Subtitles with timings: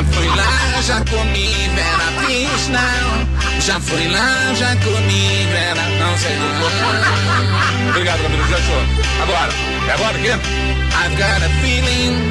[0.00, 3.60] Já fui lá, já comi Vera Fish não.
[3.60, 5.82] Já fui lá, já comi Vera.
[5.98, 7.90] Não sei não.
[7.90, 8.82] Obrigado, Camilo, já achou.
[9.22, 9.52] Agora,
[9.86, 10.28] é agora aqui?
[10.30, 12.30] I've got a feeling.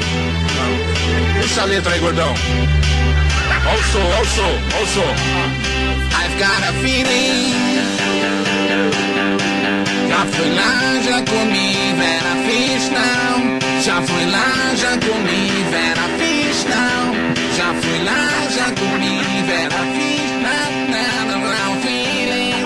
[1.40, 2.34] Puxa a letra aí, gordão.
[3.66, 5.14] Olha o som, olha o som, olha o som.
[6.18, 7.54] I've got a feeling.
[10.08, 13.60] Já fui lá, já comi Vera Fish não.
[13.80, 16.99] Já fui lá, já comi Vera Fish não.
[17.60, 20.70] Já fui lá, já comi Vera Fish não.
[20.88, 22.56] Não, não, não, feeling.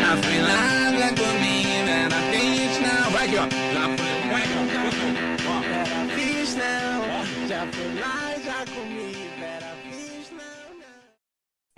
[0.00, 3.10] Já fui lá, já comi Vera Fish não.
[3.12, 3.46] Vai aqui, ó.
[3.72, 5.48] Já fui, aqui, ó.
[5.48, 7.46] Ó, Vera Fish não.
[7.46, 10.74] Já fui lá, já comi Vera Fish não.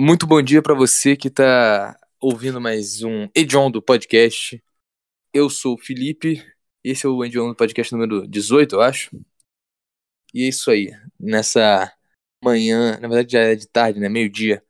[0.01, 4.59] Muito bom dia pra você que tá ouvindo mais um Edion do podcast.
[5.35, 6.43] Eu sou o Felipe,
[6.83, 9.11] esse é o Edion do podcast número 18, eu acho.
[10.35, 11.93] E é isso aí, nessa
[12.43, 14.65] manhã, na verdade já é de tarde, né, meio-dia,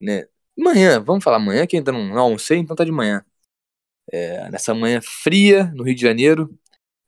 [0.00, 3.24] né, manhã, vamos falar manhã, que ainda não, não almocei, então tá de manhã.
[4.12, 6.58] É, nessa manhã fria, no Rio de Janeiro,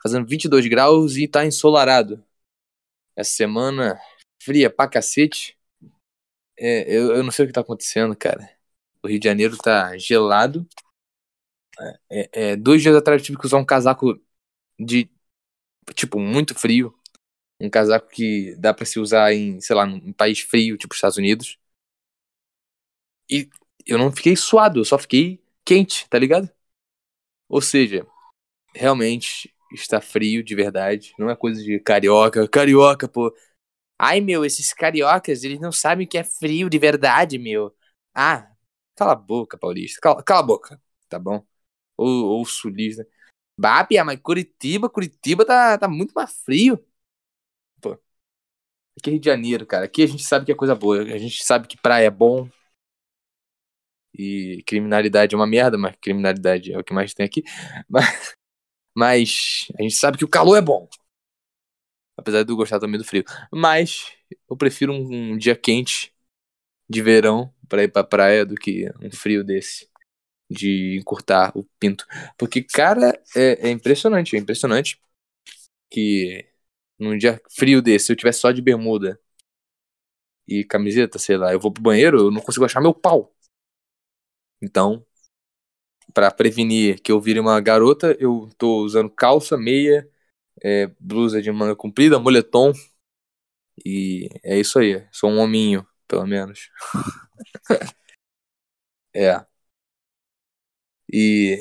[0.02, 2.24] fazendo 22 graus e tá ensolarado.
[3.16, 4.00] Essa semana
[4.42, 5.58] fria pra cacete.
[6.58, 8.48] É, eu, eu não sei o que tá acontecendo, cara.
[9.02, 10.66] O Rio de Janeiro tá gelado.
[12.10, 14.20] É, é, dois dias atrás eu tive que usar um casaco
[14.78, 15.10] de,
[15.94, 16.94] tipo, muito frio.
[17.60, 21.18] Um casaco que dá pra se usar em, sei lá, num país frio, tipo Estados
[21.18, 21.58] Unidos.
[23.30, 23.48] E
[23.86, 26.50] eu não fiquei suado, eu só fiquei quente, tá ligado?
[27.48, 28.06] Ou seja,
[28.74, 31.14] realmente está frio de verdade.
[31.18, 32.48] Não é coisa de carioca.
[32.48, 33.34] Carioca, pô.
[33.98, 37.74] Ai, meu, esses cariocas, eles não sabem que é frio de verdade, meu.
[38.14, 38.50] Ah,
[38.96, 40.00] cala a boca, paulista.
[40.02, 41.44] Cala, cala a boca, tá bom?
[41.96, 42.08] Ou,
[42.38, 43.06] ou sulista.
[43.58, 46.84] Bah, Pia, mas Curitiba, Curitiba tá, tá muito mais frio.
[49.00, 49.84] Aqui é Rio de Janeiro, cara.
[49.86, 51.02] Aqui a gente sabe que é coisa boa.
[51.02, 52.48] A gente sabe que praia é bom.
[54.16, 57.42] E criminalidade é uma merda, mas criminalidade é o que mais tem aqui.
[57.88, 58.34] Mas,
[58.96, 60.88] mas a gente sabe que o calor é bom.
[62.16, 63.24] Apesar de eu gostar também do frio.
[63.52, 64.12] Mas
[64.48, 66.12] eu prefiro um, um dia quente
[66.88, 69.88] de verão pra ir pra praia do que um frio desse.
[70.50, 72.06] De encurtar o pinto.
[72.38, 74.36] Porque, cara, é, é impressionante.
[74.36, 75.00] É impressionante
[75.90, 76.49] que
[77.00, 79.20] num dia frio desse, se eu tiver só de bermuda
[80.46, 83.32] e camiseta, sei lá, eu vou pro banheiro, eu não consigo achar meu pau.
[84.60, 85.04] Então,
[86.12, 90.08] pra prevenir que eu vire uma garota, eu tô usando calça, meia,
[90.62, 92.72] é, blusa de manga comprida, moletom.
[93.84, 95.06] E é isso aí.
[95.12, 96.70] Sou um hominho, pelo menos.
[99.14, 99.44] é.
[101.12, 101.58] E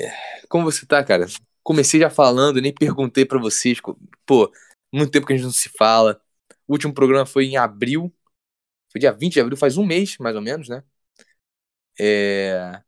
[0.50, 1.26] como você tá, cara?
[1.64, 3.80] Comecei já falando, nem perguntei pra vocês.
[4.26, 4.52] Pô,
[4.94, 6.22] muito tempo que a gente não se fala.
[6.68, 8.14] O último programa foi em abril.
[8.92, 10.84] Foi dia 20 de abril, faz um mês, mais ou menos, né?
[12.00, 12.82] É...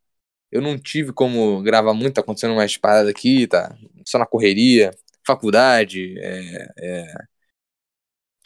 [0.50, 3.76] Eu não tive como gravar muito, tá acontecendo umas paradas aqui, tá?
[4.06, 4.92] Só na correria
[5.26, 7.14] faculdade, é, é,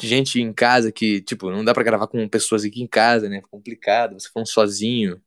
[0.02, 3.40] gente em casa que, tipo, não dá pra gravar com pessoas aqui em casa, né?
[3.50, 5.20] complicado, você falando sozinho.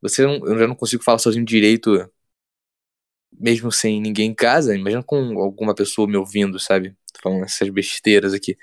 [0.00, 2.10] Você não, eu já não consigo falar sozinho direito,
[3.32, 4.74] mesmo sem ninguém em casa.
[4.74, 6.96] Imagina com alguma pessoa me ouvindo, sabe?
[7.12, 8.56] Tô falando essas besteiras aqui.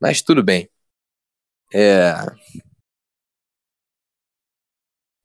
[0.00, 0.68] Mas tudo bem.
[1.72, 2.12] É.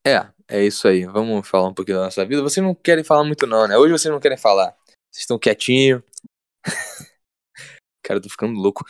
[0.06, 1.06] É, é isso aí.
[1.06, 2.42] Vamos falar um pouquinho da nossa vida.
[2.42, 3.76] Vocês não querem falar muito, não, né?
[3.76, 4.76] Hoje vocês não querem falar.
[5.10, 6.02] Vocês estão quietinho.
[8.02, 8.84] Cara, eu tô ficando louco.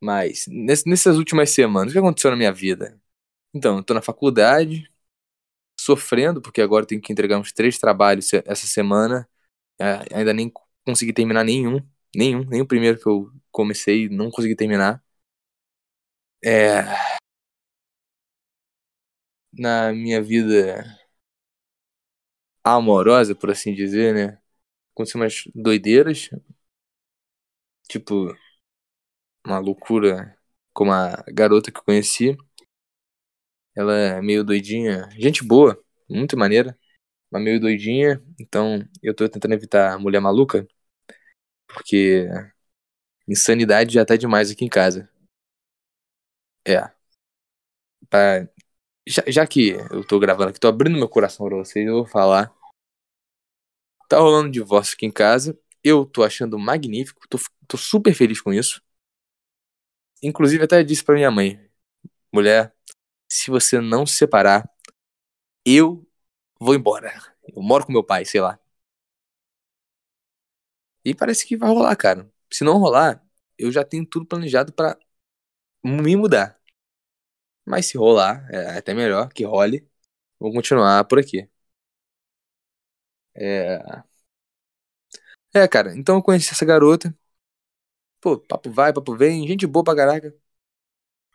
[0.00, 3.00] Mas, nessas últimas semanas, o que aconteceu na minha vida?
[3.54, 4.91] Então, eu tô na faculdade,
[5.84, 9.28] sofrendo, porque agora tenho que entregar uns três trabalhos essa semana.
[9.80, 10.52] É, ainda nem
[10.86, 11.80] consegui terminar nenhum.
[12.16, 15.02] Nenhum, nem o primeiro que eu comecei, não consegui terminar.
[16.44, 17.12] É.
[19.52, 20.84] Na minha vida
[22.64, 24.38] amorosa, por assim dizer, né?
[24.94, 26.30] aconteceu umas doideiras.
[27.88, 28.34] Tipo,
[29.46, 30.36] uma loucura
[30.72, 32.36] como a garota que eu conheci.
[33.74, 35.08] Ela é meio doidinha.
[35.12, 36.78] Gente boa, muito maneira.
[37.30, 38.22] Mas meio doidinha.
[38.40, 40.66] Então eu tô tentando evitar mulher maluca.
[41.66, 42.26] Porque
[43.28, 45.08] insanidade já tá demais aqui em casa.
[46.66, 46.90] É.
[48.08, 48.48] Pra...
[49.06, 52.06] Já, já que eu tô gravando aqui, tô abrindo meu coração pra vocês, eu vou
[52.06, 52.54] falar
[54.12, 55.58] Tá rolando divórcio aqui em casa.
[55.82, 57.26] Eu tô achando magnífico.
[57.30, 58.82] Tô, tô super feliz com isso.
[60.22, 61.58] Inclusive, até disse pra minha mãe:
[62.30, 62.74] mulher,
[63.34, 64.68] se você não se separar,
[65.64, 66.06] eu
[66.60, 67.12] vou embora.
[67.56, 68.58] Eu moro com meu pai, sei lá.
[71.04, 72.30] E parece que vai rolar, cara.
[72.50, 73.24] Se não rolar,
[73.58, 74.98] eu já tenho tudo planejado para
[75.84, 76.60] me mudar.
[77.64, 79.88] Mas se rolar, é até melhor que role.
[80.38, 81.48] Vou continuar por aqui.
[83.34, 84.02] É.
[85.54, 87.14] É, cara, então eu conheci essa garota.
[88.20, 90.34] Pô, papo vai, papo vem, gente boa pra caraca.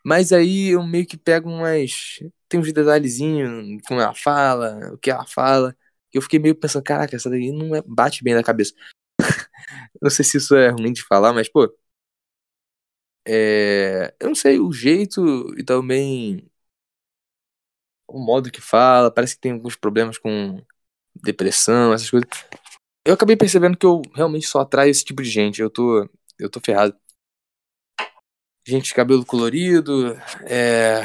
[0.05, 2.19] Mas aí eu meio que pego umas.
[2.49, 5.75] Tem uns detalhezinhos, como ela fala, o que ela fala.
[6.11, 7.81] Que eu fiquei meio pensando, caraca, essa daí não é...
[7.85, 8.73] bate bem na cabeça.
[10.01, 11.73] não sei se isso é ruim de falar, mas, pô.
[13.27, 14.13] É...
[14.19, 16.49] Eu não sei, o jeito e também.
[18.07, 20.61] O modo que fala, parece que tem alguns problemas com
[21.15, 22.29] depressão, essas coisas.
[23.05, 25.61] Eu acabei percebendo que eu realmente só atraio esse tipo de gente.
[25.61, 26.09] Eu tô.
[26.39, 26.97] Eu tô ferrado
[28.67, 30.13] gente de cabelo colorido,
[30.45, 31.01] é,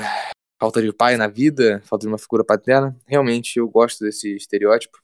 [0.60, 2.96] falta de pai na vida, falta de uma figura paterna.
[3.06, 4.98] Realmente eu gosto desse estereótipo.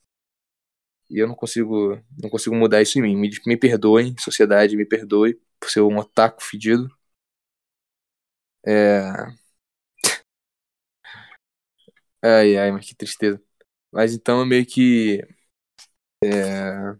[1.10, 3.16] E eu não consigo, não consigo mudar isso em mim.
[3.16, 6.88] Me, me perdoem, sociedade, me perdoe por ser um otaku fedido.
[8.66, 9.32] É...
[12.22, 13.40] Ai, ai, mas que tristeza.
[13.92, 15.22] Mas então eu meio que.
[16.22, 16.98] É...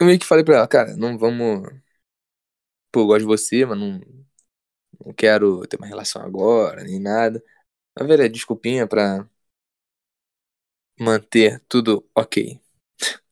[0.00, 1.62] Eu meio que falei pra ela, cara, não vamos
[2.92, 4.00] pô, eu gosto de você, mas não,
[5.04, 7.42] não quero ter uma relação agora, nem nada.
[7.98, 9.28] Mas, velho, é desculpinha pra
[10.98, 12.58] manter tudo ok.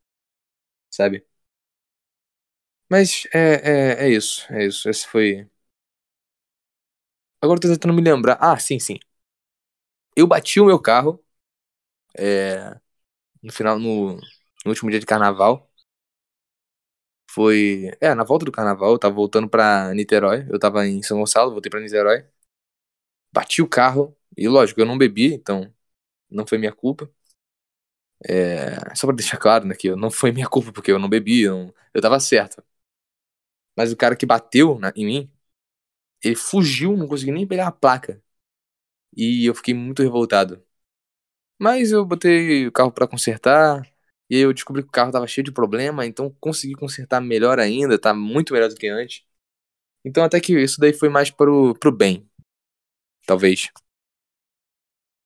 [0.91, 1.27] Sabe?
[2.91, 4.89] Mas é, é, é isso, é isso.
[4.89, 5.49] Esse foi.
[7.43, 8.39] Agora eu tô tentando me lembrar.
[8.41, 8.99] Ah, sim, sim.
[10.17, 11.23] Eu bati o meu carro
[12.19, 12.79] é,
[13.43, 14.23] no final, no, no
[14.69, 15.70] último dia de carnaval.
[17.41, 17.91] Foi.
[18.01, 20.47] É, na volta do carnaval, eu tava voltando pra Niterói.
[20.51, 22.25] Eu tava em São Gonçalo, voltei pra Niterói.
[23.33, 24.17] Bati o carro.
[24.37, 25.73] E lógico, eu não bebi, então
[26.31, 27.11] não foi minha culpa.
[28.29, 31.43] É, só pra deixar claro, né, que não foi minha culpa, porque eu não bebi,
[31.43, 32.63] eu, não, eu tava certo.
[33.77, 35.31] Mas o cara que bateu na, em mim,
[36.25, 38.23] ele fugiu, não consegui nem pegar a placa.
[39.17, 40.65] E eu fiquei muito revoltado.
[41.59, 43.83] Mas eu botei o carro para consertar,
[44.31, 47.59] e aí eu descobri que o carro tava cheio de problema, então consegui consertar melhor
[47.61, 49.25] ainda, tá muito melhor do que antes.
[50.05, 52.29] Então até que isso daí foi mais pro, pro bem.
[53.27, 53.71] Talvez.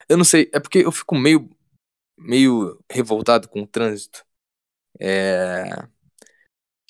[0.08, 1.48] Eu não sei, é porque eu fico meio
[2.18, 4.24] meio revoltado com o trânsito.
[5.00, 5.88] É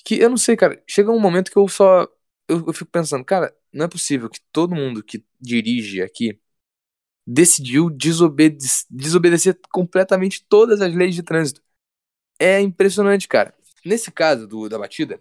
[0.05, 2.03] que eu não sei, cara, chega um momento que eu só
[2.49, 6.39] eu, eu fico pensando, cara, não é possível que todo mundo que dirige aqui
[7.27, 8.59] decidiu desobede
[8.91, 11.63] desobedecer completamente todas as leis de trânsito
[12.39, 13.55] é impressionante, cara.
[13.85, 15.21] Nesse caso do, da batida,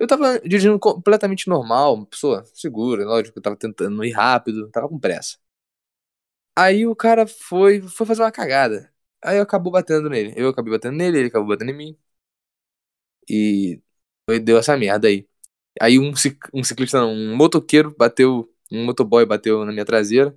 [0.00, 4.88] eu tava dirigindo completamente normal, uma pessoa segura, lógico, eu tava tentando ir rápido, tava
[4.88, 5.38] com pressa.
[6.58, 8.92] Aí o cara foi, foi fazer uma cagada.
[9.22, 10.32] Aí eu acabou batendo nele.
[10.36, 11.98] Eu acabei batendo nele, ele acabou batendo em mim.
[13.28, 13.80] E
[14.44, 15.28] deu essa merda aí.
[15.80, 16.12] Aí um,
[16.54, 20.36] um ciclista, não, um motoqueiro bateu, um motoboy bateu na minha traseira.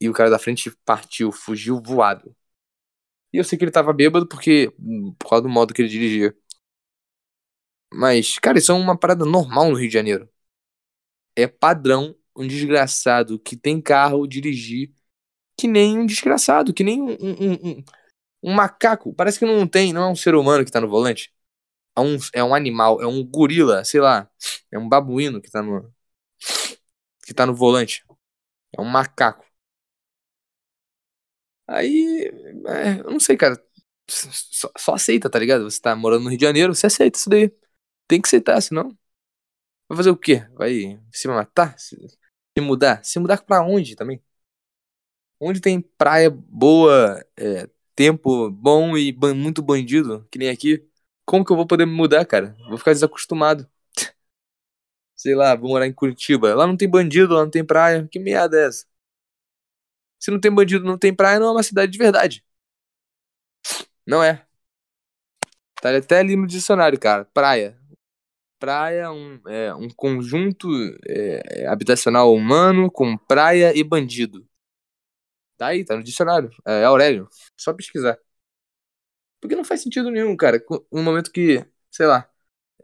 [0.00, 2.34] E o cara da frente partiu, fugiu voado.
[3.32, 4.72] E eu sei que ele tava bêbado porque.
[5.18, 6.34] por causa do modo que ele dirigia.
[7.92, 10.28] Mas, cara, isso é uma parada normal no Rio de Janeiro.
[11.36, 14.92] É padrão um desgraçado que tem carro dirigir
[15.58, 17.84] que nem um desgraçado, que nem um, um, um,
[18.44, 19.14] um macaco.
[19.14, 21.32] Parece que não tem, não é um ser humano que tá no volante.
[21.96, 24.30] É um, é um animal, é um gorila, sei lá.
[24.72, 25.92] É um babuíno que tá no.
[27.24, 28.04] que tá no volante.
[28.76, 29.44] É um macaco.
[31.70, 32.30] Aí,
[32.68, 33.56] é, eu não sei, cara.
[34.08, 35.64] Só, só, aceita, tá ligado?
[35.70, 37.52] Você tá morando no Rio de Janeiro, você aceita isso daí.
[38.08, 38.96] Tem que aceitar, senão.
[39.88, 40.46] Vai fazer o quê?
[40.54, 41.78] Vai se matar?
[41.78, 43.04] Se, se mudar?
[43.04, 44.22] Se mudar pra onde também?
[45.38, 50.86] Onde tem praia boa, é, tempo bom e ban muito bandido, que nem aqui?
[51.24, 52.56] Como que eu vou poder me mudar, cara?
[52.68, 53.66] Vou ficar desacostumado.
[55.16, 56.54] Sei lá, vou morar em Curitiba.
[56.54, 58.08] Lá não tem bandido, lá não tem praia.
[58.10, 58.86] Que merda é essa?
[60.20, 62.44] Se não tem bandido, não tem praia, não é uma cidade de verdade.
[64.06, 64.46] Não é.
[65.80, 67.24] Tá até ali no dicionário, cara.
[67.26, 67.78] Praia.
[68.58, 70.68] Praia é um, é, um conjunto
[71.08, 74.46] é, habitacional humano com praia e bandido.
[75.56, 76.50] Tá aí, tá no dicionário.
[76.66, 77.28] É Aurélio.
[77.56, 78.18] Só pesquisar.
[79.40, 80.62] Porque não faz sentido nenhum, cara.
[80.92, 82.28] No momento que, sei lá,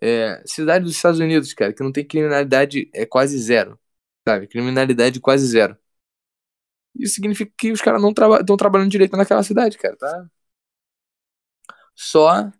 [0.01, 3.79] é, cidade dos Estados Unidos, cara, que não tem criminalidade é quase zero.
[4.27, 4.47] Sabe?
[4.49, 5.77] Criminalidade quase zero.
[6.99, 10.27] Isso significa que os caras não estão traba trabalhando direito naquela cidade, cara, tá?
[11.95, 12.51] Só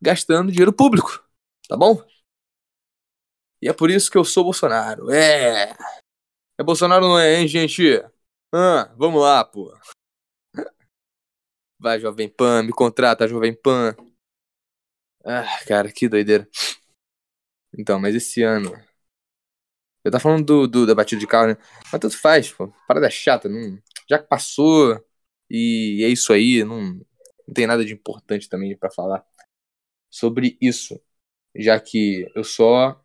[0.00, 1.22] gastando dinheiro público,
[1.68, 2.02] tá bom?
[3.60, 5.10] E é por isso que eu sou Bolsonaro.
[5.10, 5.74] É.
[6.58, 8.02] É Bolsonaro não é, hein, gente?
[8.52, 9.72] Ah, vamos lá, pô.
[11.78, 13.94] Vai, Jovem Pan, me contrata, Jovem Pan.
[15.24, 16.48] Ah, cara, que doideira.
[17.76, 18.72] Então, mas esse ano.
[20.08, 21.56] Eu tava falando do, do, da batida de carro, né?
[21.92, 22.72] Mas tanto faz, pô.
[22.86, 25.02] Parada chata, não, já que passou
[25.50, 26.94] e é isso aí, não,
[27.46, 29.24] não tem nada de importante também para falar
[30.10, 31.00] sobre isso.
[31.56, 33.02] Já que eu só.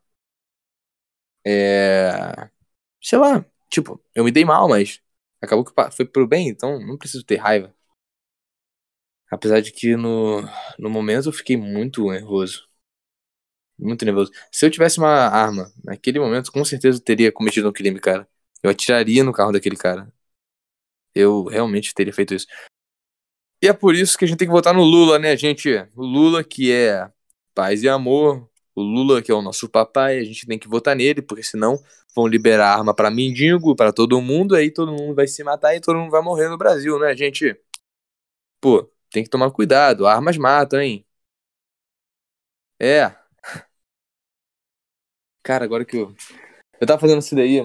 [1.46, 2.50] É.
[3.02, 5.02] Sei lá, tipo, eu me dei mal, mas
[5.42, 7.74] acabou que foi pro bem, então não preciso ter raiva.
[9.32, 10.42] Apesar de que no,
[10.80, 12.70] no momento eu fiquei muito nervoso.
[13.78, 14.32] Muito nervoso.
[14.52, 18.28] Se eu tivesse uma arma naquele momento, com certeza eu teria cometido um crime, cara.
[18.62, 20.12] Eu atiraria no carro daquele cara.
[21.14, 22.48] Eu realmente teria feito isso.
[23.62, 25.70] E é por isso que a gente tem que votar no Lula, né, gente?
[25.96, 27.10] O Lula que é
[27.54, 28.50] paz e amor.
[28.76, 30.20] O Lula que é o nosso papai.
[30.20, 31.82] A gente tem que votar nele, porque senão
[32.16, 34.56] vão liberar arma para mendigo, para todo mundo.
[34.56, 37.58] Aí todo mundo vai se matar e todo mundo vai morrer no Brasil, né, gente?
[38.60, 40.08] Pô, tem que tomar cuidado.
[40.08, 41.06] Armas matam, hein?
[42.80, 43.23] É.
[45.44, 46.16] Cara, agora que eu.
[46.80, 47.60] Eu tava fazendo isso daí,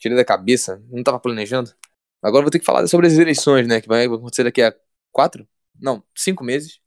[0.00, 1.74] tirei da cabeça, não tava planejando.
[2.22, 3.80] Agora vou ter que falar sobre as eleições, né?
[3.80, 4.74] Que vai acontecer daqui a
[5.12, 5.48] quatro?
[5.80, 6.80] Não, cinco meses.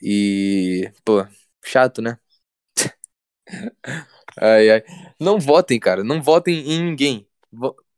[0.00, 0.90] E.
[1.04, 1.26] Pô,
[1.64, 2.18] chato, né?
[4.40, 4.82] ai, ai.
[5.20, 6.02] Não votem, cara.
[6.04, 7.28] Não votem em ninguém.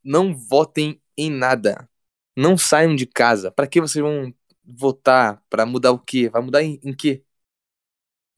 [0.04, 1.88] Não votem em nada.
[2.36, 3.50] Não saiam de casa.
[3.50, 5.42] Para que vocês vão votar?
[5.48, 6.28] Para mudar o quê?
[6.28, 7.24] Vai mudar em, em quê?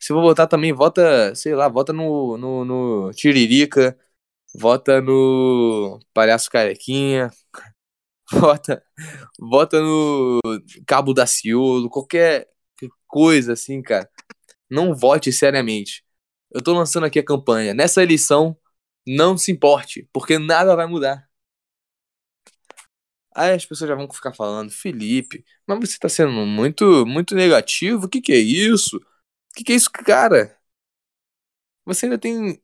[0.01, 3.99] Se for votar também, vota, sei lá, vota no, no, no Tiririca,
[4.55, 7.31] vota no Palhaço Carequinha,
[8.33, 8.83] vota,
[9.39, 10.41] vota no
[10.87, 12.49] Cabo da Ciolo, qualquer
[13.09, 14.09] coisa assim, cara.
[14.71, 16.05] Não vote seriamente.
[16.53, 17.75] Eu tô lançando aqui a campanha.
[17.75, 18.57] Nessa eleição,
[19.07, 21.29] não se importe, porque nada vai mudar.
[23.35, 28.07] Aí as pessoas já vão ficar falando, Felipe, mas você tá sendo muito, muito negativo.
[28.07, 28.99] O que que é isso?
[29.57, 30.57] Que, que é isso, cara?
[31.85, 32.63] Você ainda tem.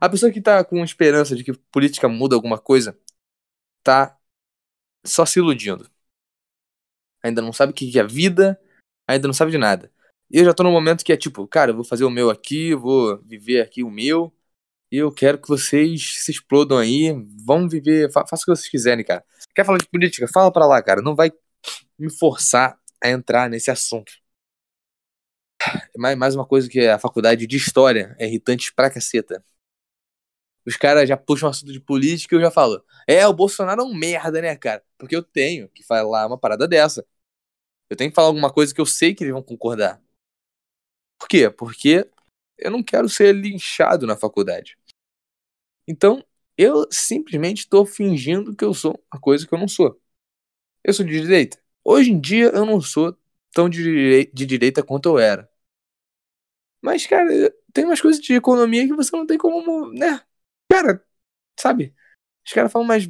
[0.00, 2.98] A pessoa que tá com esperança de que política muda alguma coisa
[3.82, 4.18] tá
[5.06, 5.90] só se iludindo.
[7.22, 8.60] Ainda não sabe o que é vida,
[9.08, 9.92] ainda não sabe de nada.
[10.30, 12.30] E eu já tô no momento que é tipo, cara, eu vou fazer o meu
[12.30, 14.32] aqui, vou viver aqui o meu.
[14.90, 17.12] E eu quero que vocês se explodam aí,
[17.44, 19.24] vão viver, fa faça o que vocês quiserem, cara.
[19.54, 20.28] Quer falar de política?
[20.28, 21.02] Fala pra lá, cara.
[21.02, 21.32] Não vai
[21.98, 24.12] me forçar a entrar nesse assunto
[25.96, 29.44] mais, uma coisa que a faculdade de história é irritante pra caceta.
[30.66, 33.82] Os caras já puxam um assunto de política e eu já falo: É, o Bolsonaro
[33.82, 34.84] é um merda, né, cara?
[34.98, 37.06] Porque eu tenho que falar uma parada dessa.
[37.90, 40.02] Eu tenho que falar alguma coisa que eu sei que eles vão concordar.
[41.18, 41.50] Por quê?
[41.50, 42.08] Porque
[42.58, 44.76] eu não quero ser linchado na faculdade.
[45.86, 46.24] Então,
[46.56, 50.00] eu simplesmente estou fingindo que eu sou uma coisa que eu não sou.
[50.84, 51.58] Eu sou de direita.
[51.84, 53.16] Hoje em dia eu não sou
[53.52, 55.50] tão de, de direita quanto eu era.
[56.82, 57.28] Mas, cara,
[57.72, 60.20] tem umas coisas de economia que você não tem como, né?
[60.70, 61.04] Cara,
[61.58, 61.94] sabe?
[62.46, 63.08] Os caras falam umas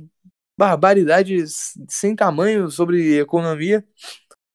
[0.59, 3.87] barbaridades sem tamanho sobre economia.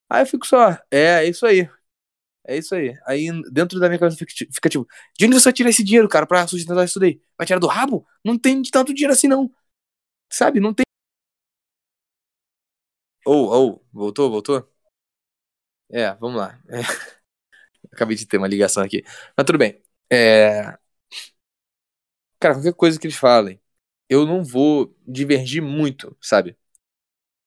[0.09, 1.69] Aí eu fico só, é, é isso aí.
[2.45, 2.97] É isso aí.
[3.05, 4.87] Aí dentro da minha cabeça fica, tipo,
[5.17, 7.21] de onde você vai tirar esse dinheiro, cara, pra sustentar isso daí?
[7.37, 8.05] Vai tirar do rabo?
[8.25, 9.51] Não tem tanto dinheiro assim, não.
[10.31, 10.59] Sabe?
[10.59, 10.85] Não tem.
[13.25, 14.67] Ou, oh, ou, oh, voltou, voltou?
[15.89, 16.59] É, vamos lá.
[16.69, 17.10] É.
[17.91, 19.03] Acabei de ter uma ligação aqui.
[19.37, 19.81] Mas tudo bem.
[20.11, 20.77] É...
[22.39, 23.59] Cara, qualquer coisa que eles falem,
[24.09, 26.57] eu não vou divergir muito, sabe?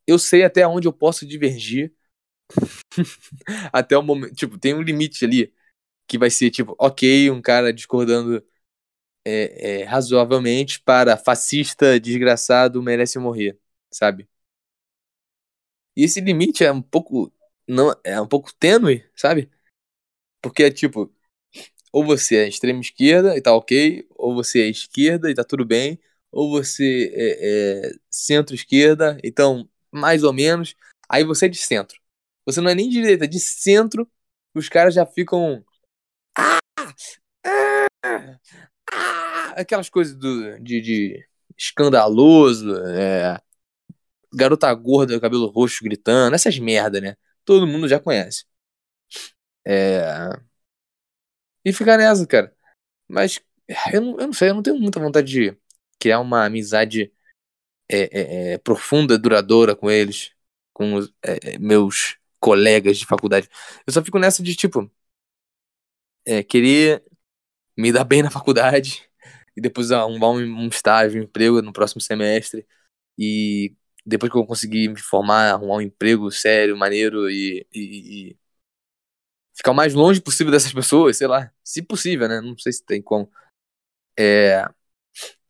[0.06, 1.94] Eu sei até onde eu posso divergir.
[3.72, 4.34] até o momento.
[4.34, 5.52] Tipo, tem um limite ali.
[6.08, 8.44] Que vai ser, tipo, ok, um cara discordando
[9.24, 13.58] é, é, razoavelmente para fascista, desgraçado, merece morrer,
[13.90, 14.28] sabe?
[15.96, 17.32] E esse limite é um pouco.
[17.68, 19.50] não É um pouco tênue, sabe?
[20.44, 21.10] Porque é tipo,
[21.90, 25.64] ou você é extrema esquerda e tá ok, ou você é esquerda e tá tudo
[25.64, 25.98] bem,
[26.30, 30.74] ou você é, é centro-esquerda, então mais ou menos,
[31.08, 31.98] aí você é de centro.
[32.44, 34.06] Você não é nem de direita, é de centro,
[34.54, 35.64] os caras já ficam.
[36.36, 36.58] Ah!
[37.46, 38.38] Ah!
[38.92, 39.54] Ah!
[39.56, 43.40] Aquelas coisas do, de, de escandaloso, é,
[44.30, 47.16] garota gorda, cabelo roxo gritando, essas merda, né?
[47.46, 48.44] Todo mundo já conhece.
[49.66, 50.30] É...
[51.64, 52.54] E ficar nessa, cara.
[53.08, 53.40] Mas
[53.92, 55.56] eu não, eu não sei, eu não tenho muita vontade de
[55.98, 57.12] criar uma amizade
[57.90, 60.32] é, é, é profunda, duradoura com eles,
[60.72, 63.48] com os, é, é, meus colegas de faculdade.
[63.86, 64.90] Eu só fico nessa de tipo
[66.48, 67.04] querer
[67.76, 69.08] me dar bem na faculdade
[69.56, 72.66] e depois arrumar um, um estágio, um emprego no próximo semestre
[73.18, 73.74] e
[74.06, 78.36] depois que eu conseguir me formar, arrumar um emprego sério, maneiro e, e,
[79.54, 81.52] ficar o mais longe possível dessas pessoas, sei lá.
[81.62, 82.40] Se possível, né?
[82.40, 83.30] Não sei se tem como.
[84.18, 84.64] É...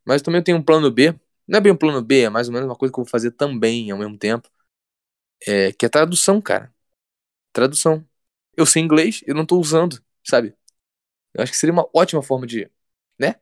[0.05, 1.19] Mas também eu tenho um plano B.
[1.47, 3.11] Não é bem um plano B, é mais ou menos uma coisa que eu vou
[3.11, 4.49] fazer também ao mesmo tempo.
[5.47, 5.73] É...
[5.73, 6.73] Que é tradução, cara.
[7.53, 8.07] Tradução.
[8.57, 10.57] Eu sei inglês, eu não tô usando, sabe?
[11.35, 12.71] Eu acho que seria uma ótima forma de,
[13.19, 13.37] né?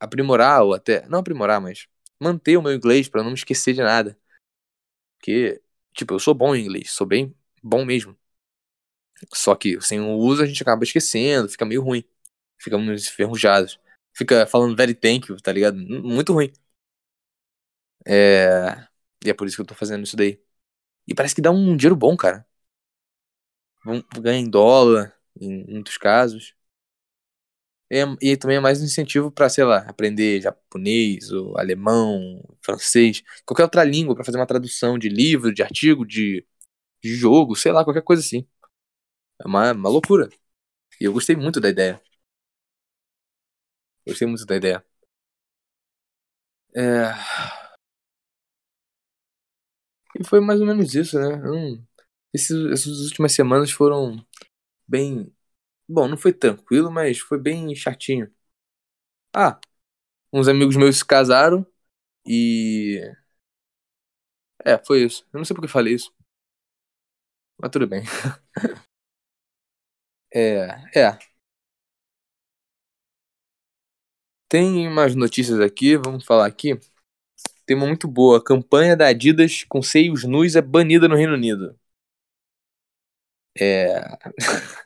[0.00, 1.06] Aprimorar ou até.
[1.08, 1.86] Não aprimorar, mas
[2.20, 4.18] manter o meu inglês para não me esquecer de nada.
[5.18, 5.62] Porque,
[5.92, 8.16] tipo, eu sou bom em inglês, sou bem bom mesmo.
[9.34, 12.04] Só que sem o uso a gente acaba esquecendo, fica meio ruim.
[12.58, 13.78] Ficamos enferrujados.
[14.14, 15.76] Fica falando very thank you, tá ligado?
[15.78, 16.52] Muito ruim.
[18.06, 18.86] É...
[19.24, 20.40] E é por isso que eu tô fazendo isso daí.
[21.08, 22.46] E parece que dá um dinheiro bom, cara.
[24.20, 26.54] Ganha em dólar, em muitos casos.
[27.92, 33.20] É, e também é mais um incentivo para, sei lá, aprender japonês, ou alemão, francês,
[33.44, 36.46] qualquer outra língua para fazer uma tradução de livro, de artigo, de,
[37.02, 38.46] de jogo, sei lá, qualquer coisa assim.
[39.42, 40.28] É uma, uma loucura.
[41.00, 42.00] E eu gostei muito da ideia.
[44.06, 44.84] Gostei muito da ideia.
[46.74, 47.14] É...
[50.18, 51.36] E foi mais ou menos isso, né?
[51.48, 51.84] Hum,
[52.34, 54.16] esses, essas últimas semanas foram
[54.88, 55.32] bem.
[55.88, 58.30] Bom, não foi tranquilo, mas foi bem chatinho.
[59.34, 59.58] Ah,
[60.32, 61.66] uns amigos meus se casaram
[62.26, 63.00] e.
[64.64, 65.26] É, foi isso.
[65.32, 66.12] Eu não sei porque falei isso.
[67.58, 68.02] Mas tudo bem.
[70.32, 71.18] É, é.
[74.48, 76.78] Tem umas notícias aqui, vamos falar aqui.
[77.66, 78.38] Tem uma muito boa.
[78.38, 81.78] A campanha da Adidas com seios nus é banida no Reino Unido.
[83.58, 84.18] É.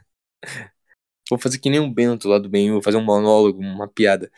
[1.31, 4.31] Vou fazer que nem um Bento lá do bem, vou fazer um monólogo, uma piada.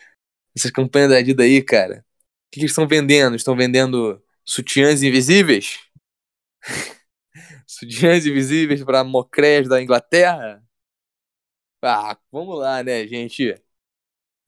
[0.57, 1.99] Essas campanhas da Adidas aí, cara.
[2.47, 3.35] O que, que eles estão vendendo?
[3.35, 5.79] Estão vendendo sutiãs invisíveis?
[7.67, 10.63] sutiãs invisíveis para mocrés da Inglaterra?
[11.81, 13.55] Ah, vamos lá, né, gente?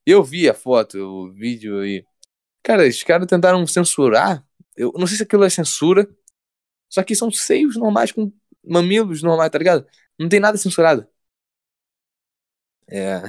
[0.06, 2.06] Eu vi a foto, o vídeo aí.
[2.64, 4.46] Cara, os caras tentaram censurar.
[4.78, 6.08] Eu não sei se aquilo é censura.
[6.90, 8.32] Só que são seios normais com
[8.66, 9.88] mamilos normais, tá ligado?
[10.20, 11.08] Não tem nada censurado.
[12.88, 13.22] É.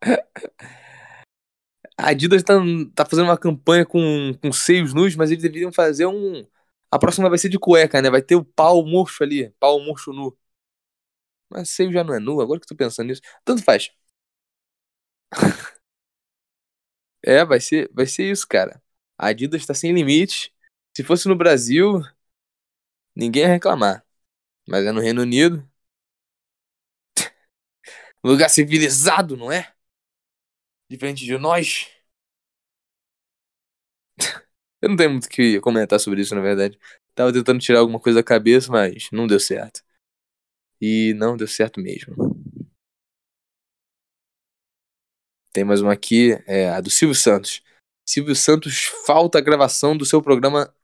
[1.96, 2.54] A Adidas tá,
[2.94, 6.44] tá fazendo uma campanha com, com seios nus, mas eles deveriam fazer um.
[6.90, 8.10] A próxima vai ser de cueca, né?
[8.10, 10.36] Vai ter o pau murcho ali, pau murcho nu.
[11.54, 13.22] Mas seio já não é nu, agora que eu tô pensando nisso.
[13.44, 13.90] Tanto faz.
[17.22, 18.82] é, vai ser, vai ser isso, cara.
[19.18, 20.50] A Adidas tá sem limites.
[20.96, 22.02] Se fosse no Brasil,
[23.14, 24.04] ninguém ia reclamar.
[24.68, 25.68] Mas é no Reino Unido.
[28.24, 29.72] Lugar civilizado, não é?
[30.88, 31.90] Diferente de nós.
[34.80, 36.78] Eu não tenho muito o que comentar sobre isso, na verdade.
[37.14, 39.83] Tava tentando tirar alguma coisa da cabeça, mas não deu certo.
[40.80, 42.14] E não deu certo mesmo.
[45.52, 47.62] Tem mais uma aqui, é a do Silvio Santos.
[48.06, 50.74] Silvio Santos falta a gravação do seu programa.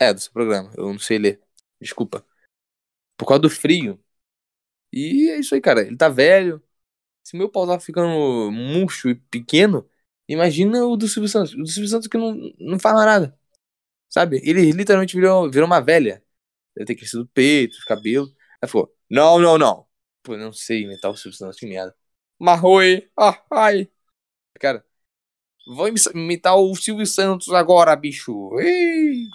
[0.00, 0.72] É, do seu programa.
[0.76, 1.40] Eu não sei ler.
[1.80, 2.24] Desculpa.
[3.16, 4.02] Por causa do frio.
[4.92, 5.82] E é isso aí, cara.
[5.82, 6.62] Ele tá velho.
[7.24, 9.88] Se meu pau tá ficando murcho e pequeno,
[10.28, 11.54] imagina o do Silvio Santos.
[11.54, 13.38] O do Silvio Santos que não, não mais nada.
[14.08, 14.40] Sabe?
[14.44, 16.24] Ele literalmente virou, virou uma velha.
[16.76, 18.34] Deve ter crescido o peito, o cabelo.
[18.62, 19.86] Aí falou, não, não, não.
[20.22, 21.94] Pô, não sei imitar o Silvio Santos, que merda.
[22.38, 23.90] Marroi, ah, ai.
[24.60, 24.86] Cara,
[25.66, 28.58] vou imitar o Silvio Santos agora, bicho.
[28.60, 29.26] Ei,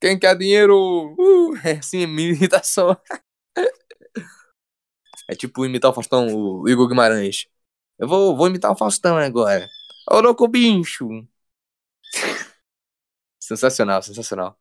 [0.00, 1.14] quem quer dinheiro?
[1.18, 2.96] Uh, é assim, imitação.
[5.28, 7.46] é tipo imitar o Faustão, o Igor Guimarães.
[7.98, 9.68] Eu vou, vou imitar o Faustão agora.
[10.10, 11.08] Ô, louco bicho.
[13.40, 14.58] sensacional, sensacional.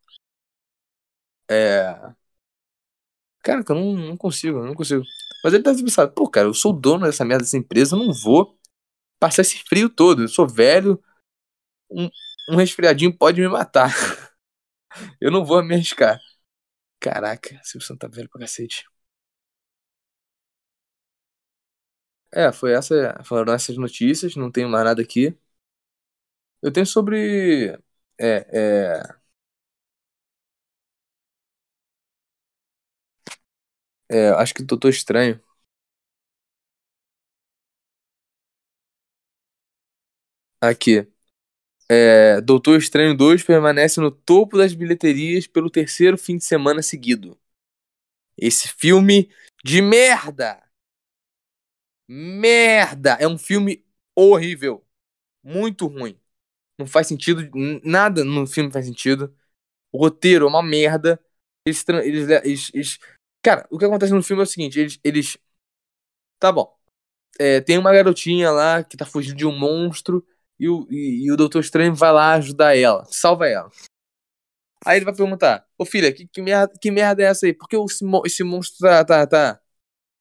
[1.50, 2.16] É.
[3.46, 5.04] Cara, que eu não, não consigo, não consigo.
[5.44, 8.00] Mas ele deve pensar, pô, cara, eu sou o dono dessa merda dessa empresa, eu
[8.00, 8.58] não vou
[9.20, 10.24] passar esse frio todo.
[10.24, 11.02] Eu sou velho,
[11.92, 12.10] um,
[12.52, 13.94] um resfriadinho pode me matar.
[15.22, 16.20] eu não vou me arriscar.
[17.00, 18.86] Caraca, Silvio Santos tá velho pra cacete.
[22.34, 25.38] É, foi essa, foram essas notícias, não tenho mais nada aqui.
[26.62, 27.78] Eu tenho sobre.
[28.20, 29.16] É, é,
[34.10, 35.40] É, acho que o Doutor Estranho.
[40.62, 41.08] Aqui.
[41.90, 47.38] É, Doutor Estranho 2 permanece no topo das bilheterias pelo terceiro fim de semana seguido.
[48.38, 49.30] Esse filme
[49.64, 50.62] de merda!
[52.08, 53.14] Merda!
[53.20, 53.84] É um filme
[54.16, 54.86] horrível.
[55.44, 56.20] Muito ruim.
[56.80, 57.42] Não faz sentido.
[57.86, 59.36] Nada no filme faz sentido.
[59.92, 61.20] O roteiro é uma merda.
[61.66, 63.00] Eles, eles, eles, eles
[63.46, 65.00] Cara, o que acontece no filme é o seguinte: eles.
[65.04, 65.38] eles...
[66.40, 66.76] Tá bom.
[67.40, 70.26] É, tem uma garotinha lá que tá fugindo de um monstro
[70.60, 73.70] e o, e, e o Doutor Estranho vai lá ajudar ela, salva ela.
[74.84, 77.54] Aí ele vai perguntar: Ô filha, que, que, merda, que merda é essa aí?
[77.54, 79.62] Por que esse, esse monstro tá, tá, tá,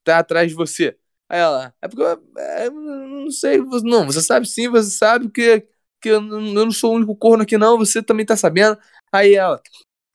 [0.04, 0.98] tá atrás de você?
[1.28, 3.58] Aí ela: É porque eu, é, não sei.
[3.84, 5.66] Não, você sabe sim, você sabe que,
[6.00, 7.78] que eu não sou o único corno aqui, não.
[7.78, 8.78] Você também tá sabendo.
[9.12, 9.62] Aí ela: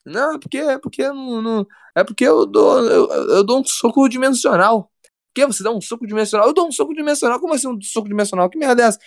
[0.05, 3.65] Não, é porque, é porque, não, não, é porque eu, dou, eu, eu dou um
[3.65, 4.91] soco dimensional.
[5.33, 6.47] Que você dá um soco dimensional?
[6.47, 7.39] Eu dou um soco dimensional?
[7.39, 8.49] Como assim um soco dimensional?
[8.49, 8.99] Que merda é essa?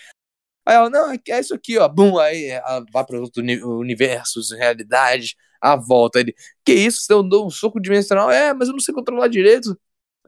[0.66, 1.88] Aí ela, não, é, é isso aqui, ó.
[1.88, 6.20] Bum, aí ela vai para outro universos, realidades, a volta.
[6.20, 7.02] Ele, que isso?
[7.02, 8.31] Você deu um soco dimensional?
[8.31, 9.78] É, mas eu não sei controlar direito.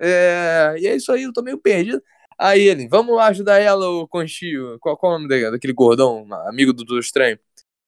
[0.01, 2.03] É, e é isso aí, eu tô meio perdido.
[2.39, 4.79] Aí ele, vamos lá ajudar ela, o Conchio.
[4.81, 7.39] Qual, qual é o nome dele, daquele gordão, amigo do, do estranho?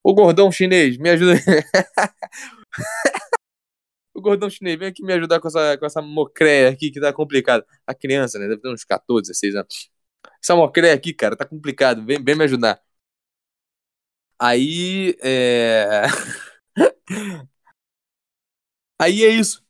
[0.05, 1.35] O gordão chinês, me ajuda.
[4.15, 7.12] o gordão chinês, vem aqui me ajudar com essa, com essa mocréia aqui que tá
[7.12, 7.65] complicado.
[7.87, 8.49] A criança, né?
[8.49, 9.91] Deve ter uns 14, 16 anos.
[10.43, 12.05] Essa mocréia aqui, cara, tá complicado.
[12.05, 12.81] Vem, vem me ajudar.
[14.39, 15.17] Aí.
[15.23, 16.03] É.
[18.99, 19.65] aí é isso.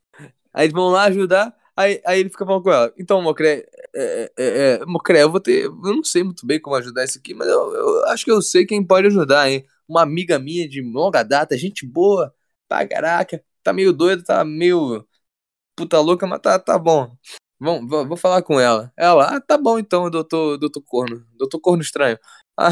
[0.52, 1.54] Aí eles vão lá ajudar.
[1.76, 2.92] Aí, aí ele fica falando com ela.
[2.98, 5.64] Então, Mocré, é, é, é, Mocré, eu vou ter.
[5.64, 8.40] Eu não sei muito bem como ajudar isso aqui, mas eu, eu acho que eu
[8.42, 9.66] sei quem pode ajudar, hein?
[9.88, 12.34] Uma amiga minha de longa data, gente boa,
[12.68, 15.06] pra caraca, tá meio doida, tá meio
[15.76, 17.16] puta louca, mas tá, tá bom.
[17.60, 18.92] Vamos, vou, vou falar com ela.
[18.96, 21.26] Ela, ah, tá bom então, doutor, doutor Corno.
[21.38, 22.18] Doutor Corno estranho.
[22.58, 22.70] Ah.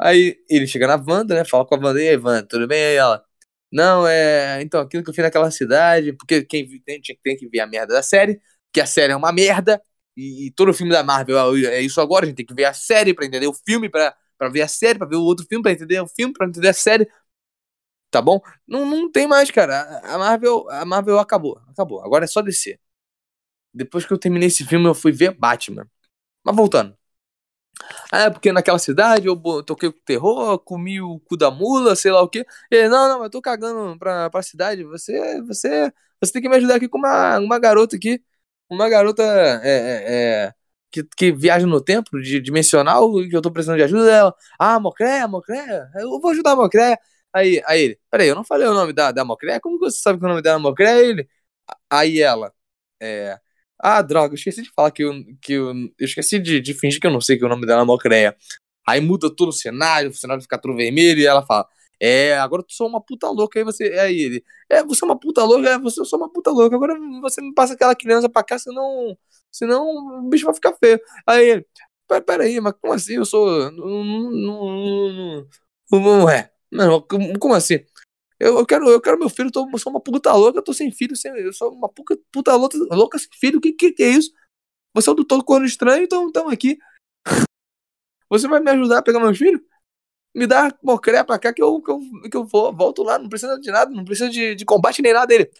[0.00, 1.44] Aí ele chega na Wanda, né?
[1.44, 2.78] Fala com a Wanda, e aí, Wanda, tudo bem?
[2.78, 3.24] Aí ela,
[3.72, 4.62] não, é.
[4.62, 7.94] Então, aquilo que eu fiz naquela cidade, porque quem tem, tem que ver a merda
[7.94, 8.40] da série,
[8.72, 9.82] que a série é uma merda,
[10.16, 12.64] e, e todo filme da Marvel é, é isso agora, a gente tem que ver
[12.66, 15.46] a série pra entender o filme, pra, pra ver a série, pra ver o outro
[15.48, 17.08] filme, pra entender o filme, pra entender a série.
[18.10, 18.40] Tá bom?
[18.66, 20.00] Não, não tem mais, cara.
[20.04, 21.60] A Marvel, a Marvel acabou.
[21.68, 22.02] Acabou.
[22.02, 22.80] Agora é só descer.
[23.72, 25.86] Depois que eu terminei esse filme, eu fui ver Batman.
[26.44, 26.96] Mas voltando.
[28.10, 32.10] Ah, é porque naquela cidade eu toquei o terror, comi o cu da mula, sei
[32.12, 32.44] lá o quê.
[32.70, 34.84] Ele, não, não, eu tô cagando pra, pra cidade.
[34.84, 38.22] Você, você, você tem que me ajudar aqui com uma, uma garota aqui.
[38.70, 40.54] Uma garota é, é, é,
[40.90, 44.34] que, que viaja no tempo, de, dimensional, que eu tô precisando de ajuda dela.
[44.58, 46.98] Ah, Mocréia, Mocréia, eu vou ajudar a Mocréia.
[47.34, 49.60] Aí, aí ele, peraí, eu não falei o nome da, da Mocréia?
[49.60, 51.04] Como você sabe que o nome dela é Mocréia?
[51.06, 51.28] Ele,
[51.90, 52.52] aí ela,
[53.00, 53.38] é,
[53.78, 55.12] ah, droga, eu esqueci de falar que eu.
[55.40, 57.82] Que eu, eu esqueci de, de fingir que eu não sei que o nome dela
[57.82, 58.36] é Mocreia.
[58.86, 61.66] Aí muda todo o cenário, o cenário fica tudo vermelho e ela fala:
[62.00, 63.58] É, agora tu sou uma puta louca.
[63.58, 63.84] Aí você.
[64.00, 66.76] Aí ele: É, você é uma puta louca, é, você sou uma puta louca.
[66.76, 69.16] Agora você me passa aquela criança pra cá, senão.
[69.50, 71.00] Senão o bicho vai ficar feio.
[71.26, 71.66] Aí ele:
[72.08, 73.14] Pera, pera aí, mas como assim?
[73.14, 73.70] Eu sou.
[73.72, 75.46] Não, não,
[75.90, 76.50] não, não é.
[76.70, 77.00] Não,
[77.40, 77.84] como assim?
[78.38, 80.72] Eu, eu, quero, eu quero meu filho, tô, eu sou uma puta louca, eu tô
[80.72, 83.92] sem filho, sem, eu sou uma puta, puta louca, louca sem filho, o que, que,
[83.92, 84.32] que é isso?
[84.94, 86.78] Você é o do todo corno estranho, então estamos aqui.
[88.30, 89.60] Você vai me ajudar a pegar meus filhos?
[90.34, 92.00] Me dá mocré pra cá que eu, que eu,
[92.30, 95.12] que eu vou, volto lá, não precisa de nada, não precisa de, de combate nem
[95.12, 95.50] nada dele.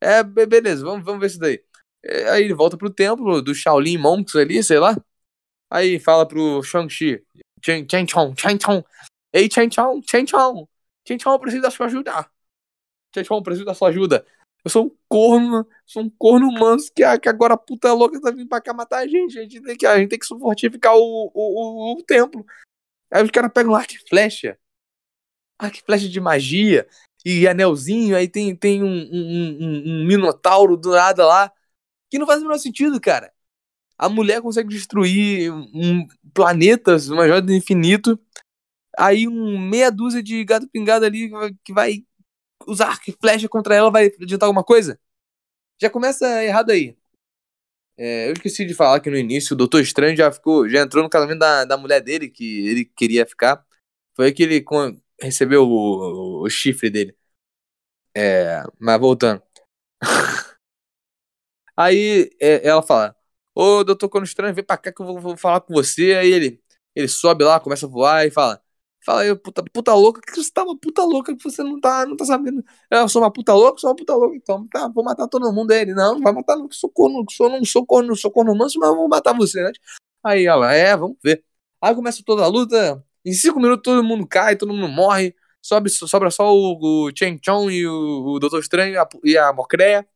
[0.00, 1.62] É, beleza, vamos, vamos ver isso daí.
[2.02, 4.96] É, aí ele volta pro templo do Shaolin Monks ali, sei lá.
[5.70, 7.22] Aí fala pro Shang-Chi.
[7.62, 8.84] Chen Chong, Chen Chong.
[9.32, 10.66] Ei, Chen Chong, Chen Chong.
[11.06, 12.30] Gente, eu preciso da sua ajuda.
[13.14, 14.26] Gente, eu preciso da sua ajuda.
[14.64, 18.30] Eu sou um corno, sou um corno manso que, que agora a puta louca tá
[18.30, 19.38] vindo pra cá matar a gente.
[19.38, 22.44] A gente tem que, a gente tem que fortificar o, o, o, o templo.
[23.10, 24.58] Aí os caras pegam arco e flecha.
[25.58, 26.86] Arco e flecha de magia.
[27.24, 28.16] E anelzinho.
[28.16, 31.52] Aí tem, tem um, um, um, um minotauro do nada lá.
[32.10, 33.32] Que não faz o menor sentido, cara.
[33.96, 38.18] A mulher consegue destruir um, planetas, uma joia do infinito.
[38.98, 41.30] Aí um meia dúzia de gato pingado ali
[41.64, 42.04] que vai
[42.66, 44.98] usar arco e flecha contra ela vai adiantar alguma coisa?
[45.80, 46.96] Já começa errado aí.
[47.96, 51.04] É, eu esqueci de falar que no início o Doutor Estranho já ficou, já entrou
[51.04, 53.64] no casamento da, da mulher dele, que ele queria ficar.
[54.16, 54.64] Foi aí que ele
[55.20, 57.14] recebeu o, o, o, chifre dele.
[58.16, 59.42] É, mas voltando.
[61.76, 63.16] aí é, ela fala:
[63.54, 66.14] Ô Doutor Cono Estranho, vem pra cá que eu vou, vou falar com você.
[66.14, 66.62] Aí ele,
[66.94, 68.62] ele sobe lá, começa a voar e fala:
[69.04, 72.04] Fala aí, puta, puta louca, que você tá uma puta louca que você não tá,
[72.06, 72.62] não tá sabendo.
[72.90, 75.70] Eu sou uma puta louca, sou uma puta louca, então tá, vou matar todo mundo.
[75.72, 78.54] Ele, não, não vai matar, não, que sou corno, sou, não sou corno, sou corno
[78.54, 79.80] manso, mas vou matar você antes.
[80.22, 81.44] Aí ela, é, vamos ver.
[81.80, 85.88] Aí começa toda a luta, em cinco minutos todo mundo cai, todo mundo morre, sobe,
[85.90, 90.06] sobra só o, o Chen Chong e o, o Doutor Estranho a, e a Mocreia.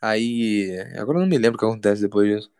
[0.00, 2.52] Aí, agora eu não me lembro o que acontece depois disso.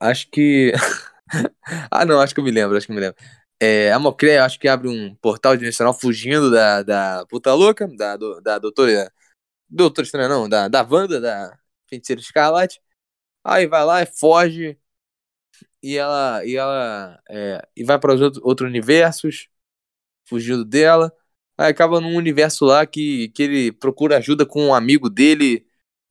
[0.00, 0.72] Acho que.
[1.90, 3.16] ah, não, acho que eu me lembro, acho que eu me lembro.
[3.60, 8.16] É, a Mocré, acho que abre um portal dimensional fugindo da, da puta louca, da,
[8.16, 9.12] do, da doutora
[9.68, 12.80] Doutor Estranho, não, da, da Wanda, da Feiticeira Escarlate.
[13.44, 14.78] Aí vai lá e foge.
[15.82, 19.48] E ela, e ela é, e vai para os outros outros universos,
[20.26, 21.12] fugindo dela.
[21.58, 25.66] Aí acaba num universo lá que, que ele procura ajuda com um amigo dele,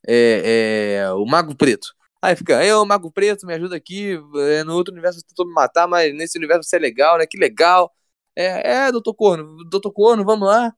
[0.07, 1.95] é, é, o Mago Preto.
[2.21, 4.13] Aí fica, eu, Mago Preto, me ajuda aqui.
[4.51, 7.25] É, no outro universo você tentou me matar, mas nesse universo você é legal, né?
[7.25, 7.91] Que legal.
[8.35, 10.73] É, é, doutor Corno, doutor Corno, vamos lá.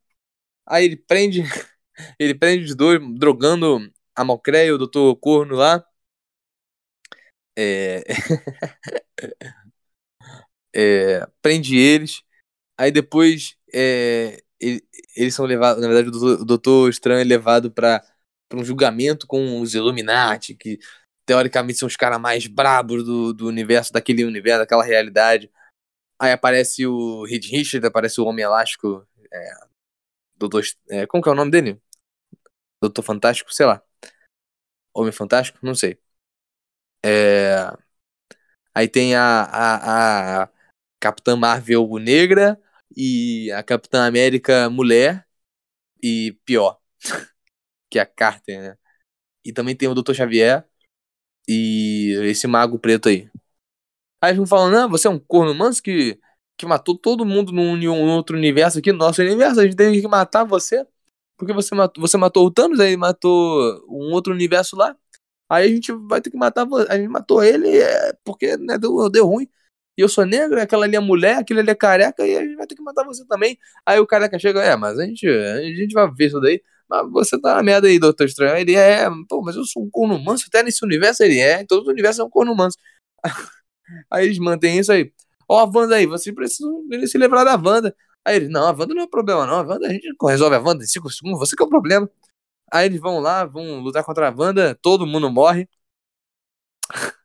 [0.67, 1.43] Aí ele prende,
[2.19, 5.85] ele prende os dois, drogando a Mocreia e o doutor Corno lá.
[7.55, 8.03] É...
[10.75, 11.27] é...
[11.41, 12.21] prende eles.
[12.77, 14.41] Aí depois é...
[14.59, 14.83] ele,
[15.15, 15.81] eles são levados.
[15.81, 18.03] Na verdade, o doutor, o doutor Estranho é levado para
[18.53, 20.79] um julgamento com os Illuminati, que
[21.25, 25.51] teoricamente são os caras mais brabos do, do universo, daquele universo, daquela realidade.
[26.19, 29.07] Aí aparece o Reed Richard, aparece o Homem Elástico.
[29.31, 29.53] É,
[30.35, 31.81] Doutor, é, como que é o nome dele?
[32.81, 33.81] Doutor Fantástico, sei lá.
[34.93, 35.97] Homem Fantástico, não sei.
[37.05, 37.71] É,
[38.73, 40.49] aí tem a, a, a
[40.99, 42.59] Capitã Marvel negra
[42.95, 45.27] e a Capitã América mulher
[46.01, 46.79] e pior,
[47.89, 48.77] que é a Carter, né?
[49.45, 50.65] E também tem o Doutor Xavier
[51.47, 53.29] e esse mago preto aí.
[54.21, 56.19] Aí eles vão falando, não, você é um corno manso que,
[56.57, 59.99] que matou todo mundo num, num outro universo aqui, no nosso universo, a gente tem
[59.99, 60.85] que matar você.
[61.37, 64.95] Porque você matou, você matou o Thanos, aí matou um outro universo lá.
[65.49, 69.09] Aí a gente vai ter que matar A gente matou ele é, porque né, deu,
[69.09, 69.47] deu ruim.
[69.97, 72.55] E eu sou negro, aquela ali é mulher, aquele ali é careca, e a gente
[72.55, 73.57] vai ter que matar você também.
[73.85, 76.61] Aí o careca chega, é, mas a gente, a gente vai ver isso daí.
[76.93, 78.57] Mas você tá na merda aí, Doutor Estranho.
[78.57, 81.23] Ele é, pô, mas eu sou um corno manso até nesse universo.
[81.23, 82.77] Ele é, em todo universo é um corno manso.
[84.11, 85.13] Aí eles mantêm isso aí.
[85.47, 87.95] Ó, a Wanda aí, vocês precisam se livrar da Wanda.
[88.25, 89.55] Aí eles, não, a Wanda não é problema, não.
[89.55, 92.09] A Wanda, a gente resolve a Wanda em 5 segundos, você que é o problema.
[92.71, 95.67] Aí eles vão lá, vão lutar contra a Wanda, todo mundo morre.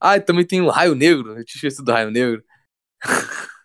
[0.00, 2.44] Ah, também tem o Raio Negro, eu tinha esquecido do Raio Negro.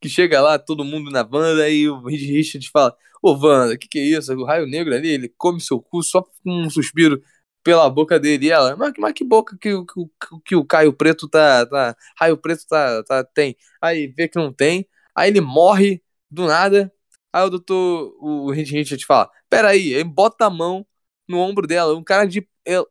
[0.00, 3.78] que chega lá, todo mundo na Wanda, e o Reed Richards fala: Ô Wanda, o
[3.78, 4.32] que, que é isso?
[4.34, 7.22] O Raio Negro ali, ele come seu cu só com um suspiro
[7.62, 8.46] pela boca dele.
[8.46, 11.96] E ela, mas, mas que boca que, que, que o Caio Preto tá, tá.
[12.18, 13.56] Raio Preto tá, tá, tem.
[13.80, 14.86] Aí vê que não tem.
[15.14, 16.92] Aí ele morre do nada.
[17.32, 20.86] Aí o doutor, o Hint te fala: Peraí, aí bota a mão
[21.28, 21.94] no ombro dela.
[21.96, 22.84] Um cara de é, é,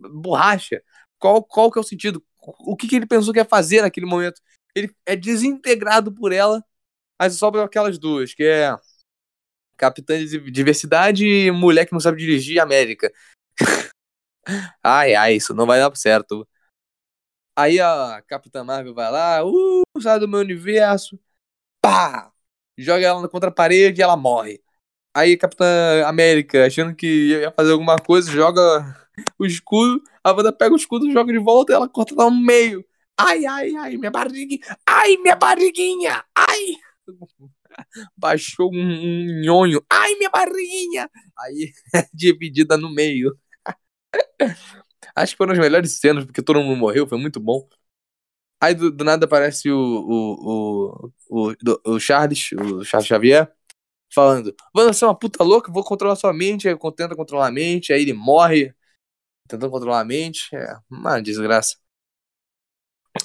[0.00, 0.82] borracha.
[1.18, 2.22] Qual, qual que é o sentido?
[2.66, 4.40] O que, que ele pensou que ia fazer naquele momento?
[4.74, 6.64] Ele é desintegrado por ela.
[7.18, 8.76] Aí sobra aquelas duas, que é
[9.76, 13.12] Capitã de Diversidade e Mulher que não sabe dirigir América.
[14.82, 16.46] ai, ai, isso não vai dar certo.
[17.56, 21.18] Aí a Capitã Marvel vai lá, uh, sai do meu universo,
[21.80, 22.32] pá!
[22.76, 24.60] Joga ela contra a parede e ela morre.
[25.14, 25.66] Aí Capitã
[26.06, 27.06] América, achando que
[27.40, 28.60] ia fazer alguma coisa, joga
[29.38, 32.36] o escudo, a Wanda pega o escudo, joga de volta e ela corta lá no
[32.36, 32.84] meio.
[33.16, 36.76] Ai, ai, ai, minha barriguinha, ai, minha barriguinha, ai!
[38.16, 41.10] Baixou um, nhonho, ai, minha barriguinha!
[41.38, 41.72] Aí,
[42.12, 43.36] dividida no meio.
[45.14, 47.68] Acho que foram as melhores cenas, porque todo mundo morreu, foi muito bom.
[48.60, 53.52] Aí do, do nada aparece o, o, o, o, o Charles, o Charles Xavier,
[54.14, 56.68] falando: Você é uma puta louca, vou controlar sua mente.
[56.68, 58.74] Aí tenta controlar a mente, aí ele morre
[59.48, 60.54] tentando controlar a mente.
[60.56, 61.76] É uma desgraça.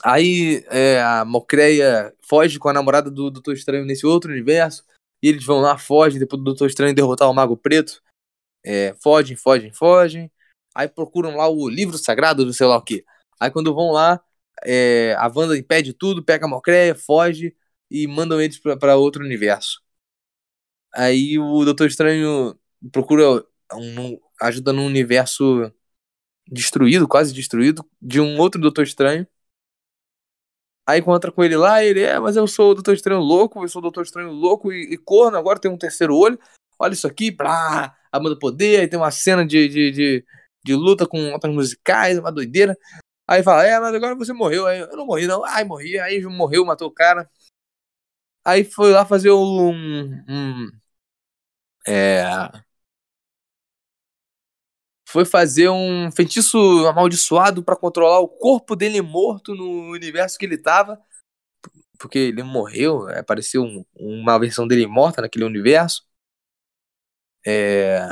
[0.04, 4.84] Aí é, a Mocreia foge com a namorada do Doutor Estranho nesse outro universo.
[5.22, 8.02] E eles vão lá, fogem, depois do Doutor Estranho derrotar o Mago Preto.
[8.64, 10.32] É, fogem, fogem, fogem.
[10.74, 13.04] Aí procuram lá o livro sagrado do sei lá o que.
[13.40, 14.22] Aí quando vão lá,
[14.66, 17.56] é, a Wanda impede tudo, pega a Mocreia, foge
[17.90, 19.82] e mandam eles para outro universo.
[20.94, 22.58] Aí o Doutor Estranho
[22.92, 25.72] procura um, ajuda num universo
[26.48, 29.28] destruído, quase destruído, de um outro Doutor Estranho.
[30.90, 33.68] Aí encontra com ele lá, ele é, mas eu sou o Doutor Estranho louco, eu
[33.68, 36.40] sou o Doutor Estranho louco e, e corno, agora tem um terceiro olho.
[36.80, 40.26] Olha isso aqui, blá, a do poder, aí tem uma cena de, de, de,
[40.64, 42.76] de luta com notas musicais, uma doideira.
[43.28, 44.66] Aí fala, é, mas agora você morreu.
[44.66, 45.46] Aí eu não morri, não.
[45.46, 46.00] Ai, morri.
[46.00, 47.30] Aí morreu, matou o cara.
[48.44, 49.70] Aí foi lá fazer um.
[50.28, 50.72] um
[51.88, 52.24] é.
[55.10, 60.58] Foi fazer um feitiço amaldiçoado para controlar o corpo dele morto no universo que ele
[60.58, 61.02] tava.
[61.98, 66.04] Porque ele morreu, apareceu um, uma versão dele morta naquele universo.
[67.46, 68.08] É,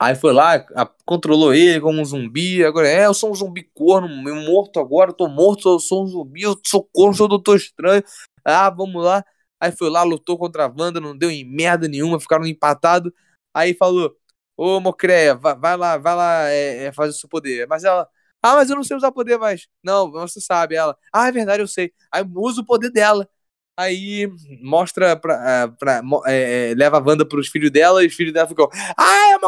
[0.00, 2.64] Aí foi lá, a, controlou ele como um zumbi.
[2.64, 4.08] Agora é, eu sou um zumbi corno,
[4.44, 8.02] morto agora, eu tô morto, eu sou um zumbi, eu sou corno, sou doutor estranho.
[8.44, 9.24] Ah, vamos lá.
[9.60, 13.12] Aí foi lá, lutou contra a Wanda, não deu em merda nenhuma, ficaram empatados.
[13.52, 14.16] Aí falou:
[14.58, 17.68] Ô, Mocreia, vai, vai lá, vai lá é, é, fazer o seu poder.
[17.68, 18.08] Mas ela,
[18.42, 19.68] ah, mas eu não sei usar poder mais.
[19.84, 20.74] Não, você sabe.
[20.74, 21.92] Ela, ah, é verdade, eu sei.
[22.10, 23.28] Aí usa o poder dela.
[23.76, 24.28] Aí
[24.60, 25.64] mostra pra.
[25.64, 28.68] Ah, pra é, é, leva a Wanda pros filhos dela e os filhos dela ficam.
[28.96, 29.38] Ah, é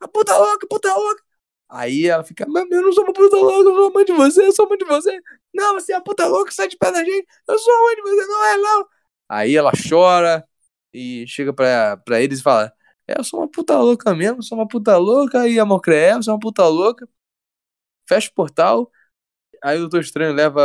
[0.00, 1.22] a puta louca, puta louca!
[1.68, 4.46] Aí ela fica, mas eu não sou uma puta louca, eu sou mãe de você,
[4.46, 5.20] eu sou mãe de você.
[5.54, 8.02] Não, você é a puta louca, sai de pé da gente, eu sou mãe de
[8.02, 8.86] você, não é não.
[9.28, 10.46] Aí ela chora
[10.92, 12.72] e chega pra, pra eles e fala,
[13.06, 16.22] é, eu sou uma puta louca mesmo, sou uma puta louca, e a Mocré, eu
[16.22, 17.08] sou uma puta louca.
[18.08, 18.90] Fecha o portal,
[19.62, 20.62] aí o Doutor Estranho leva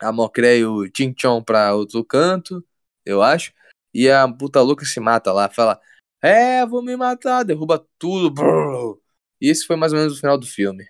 [0.00, 2.64] a, a Mocré e o Tim Chong pra outro canto,
[3.04, 3.52] eu acho,
[3.94, 5.80] e a puta louca se mata lá, fala,
[6.22, 8.98] é, vou me matar, derruba tudo, brrr.
[9.40, 10.86] E esse foi mais ou menos o final do filme.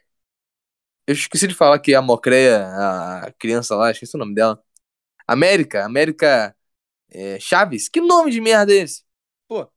[1.06, 4.62] Eu esqueci de falar que a Mocreia, a criança lá, esqueci o nome dela.
[5.26, 6.54] América, América
[7.10, 7.88] é, Chaves?
[7.88, 9.04] Que nome de merda é esse?
[9.46, 9.70] Pô,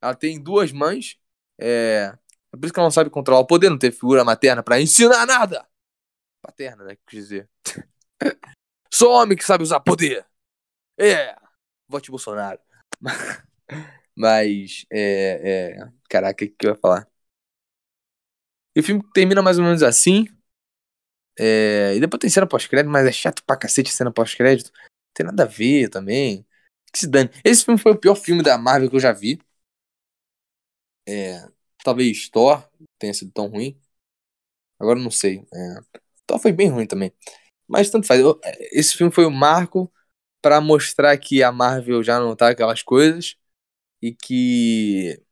[0.00, 1.18] ela tem duas mães.
[1.58, 2.16] É,
[2.52, 4.80] é por isso que ela não sabe controlar o poder, não ter figura materna para
[4.80, 5.66] ensinar nada.
[6.42, 6.96] Paterna, né?
[7.06, 7.50] Quer dizer.
[8.92, 10.26] Sou homem que sabe usar poder.
[10.98, 11.36] É.
[11.88, 12.58] Vote Bolsonaro.
[14.14, 15.88] Mas, é, é...
[16.08, 17.08] Caraca, o que eu ia falar?
[18.76, 20.26] E o filme termina mais ou menos assim.
[21.38, 21.94] É...
[21.96, 24.70] E depois tem cena pós-crédito, mas é chato pra cacete cena pós-crédito.
[25.14, 26.46] Tem nada a ver também.
[26.92, 27.30] Que se dane.
[27.44, 29.40] Esse filme foi o pior filme da Marvel que eu já vi.
[31.06, 31.46] É...
[31.84, 33.78] Talvez Thor tenha sido tão ruim.
[34.78, 35.44] Agora não sei.
[35.52, 35.80] É...
[36.26, 37.12] Thor foi bem ruim também.
[37.68, 38.20] Mas tanto faz.
[38.72, 39.92] Esse filme foi o marco
[40.42, 43.36] para mostrar que a Marvel já não tá aquelas coisas
[44.02, 45.22] e que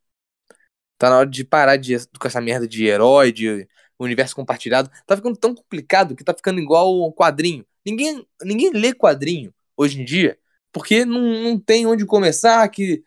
[0.98, 3.66] Tá na hora de parar de, com essa merda de herói, de
[3.98, 4.90] universo compartilhado.
[5.06, 7.64] Tá ficando tão complicado que tá ficando igual um quadrinho.
[7.86, 10.38] Ninguém, ninguém lê quadrinho hoje em dia
[10.72, 13.02] porque não, não tem onde começar, que,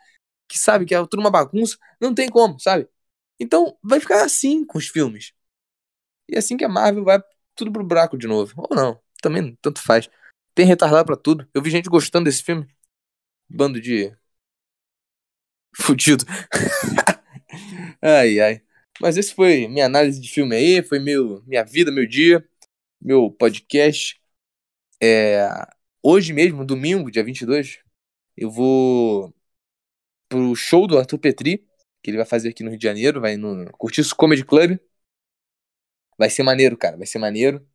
[0.48, 1.78] que sabe que é tudo uma bagunça.
[2.00, 2.88] Não tem como, sabe?
[3.40, 5.34] Então vai ficar assim com os filmes.
[6.30, 7.22] E assim que a Marvel vai
[7.56, 8.54] tudo pro buraco de novo.
[8.58, 10.10] Ou não, também tanto faz.
[10.56, 11.50] Tem retardado para tudo.
[11.54, 12.68] Eu vi gente gostando desse filme.
[13.50, 14.16] Bando de.
[15.76, 16.26] Fudido.
[18.02, 18.62] Ai, ai.
[19.00, 22.48] Mas esse foi minha análise de filme aí, foi meu, minha vida, meu dia,
[23.02, 24.20] meu podcast.
[25.02, 25.48] É,
[26.04, 27.80] hoje mesmo, domingo, dia 22,
[28.38, 29.34] eu vou
[30.30, 31.68] pro show do Arthur Petri,
[32.04, 34.78] que ele vai fazer aqui no Rio de Janeiro, vai no Curtiço Comedy Club.
[36.18, 37.66] Vai ser maneiro, cara, vai ser maneiro.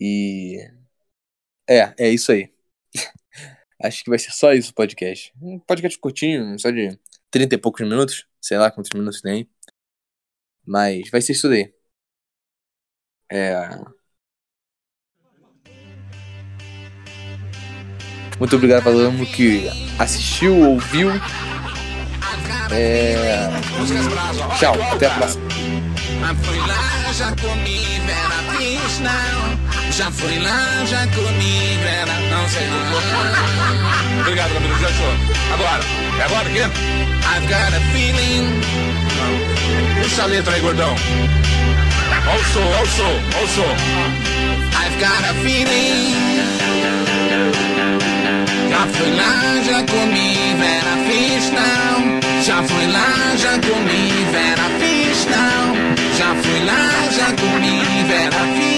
[0.00, 0.58] E.
[1.68, 2.52] É, é isso aí.
[3.82, 5.32] Acho que vai ser só isso o podcast.
[5.40, 6.98] Um podcast curtinho, só de
[7.30, 9.48] 30 e poucos minutos sei lá quantos minutos tem.
[10.66, 11.72] Mas vai ser isso daí.
[13.30, 14.01] É...
[18.38, 21.12] Muito obrigado para todo mundo que assistiu, ouviu.
[22.70, 23.50] É...
[24.58, 25.42] Tchau, até a próxima.
[27.12, 29.58] já comi Vera Fish now.
[29.90, 32.12] Já fui lá, já comi Vera.
[32.30, 32.66] Não sei
[34.20, 35.14] Obrigado, Camilo, já achou.
[35.52, 35.84] Agora,
[36.18, 36.60] é agora aqui?
[36.60, 38.60] I've got a feeling.
[40.02, 40.94] Puxa a letra aí, gordão.
[42.26, 43.20] Olha o som, olha o som,
[48.72, 50.96] já fui lá, já comi Vera
[51.52, 52.42] não.
[52.42, 54.70] Já fui lá, já comi Vera
[55.30, 55.74] não.
[56.16, 58.71] Já fui lá, já comi Vera Fistal.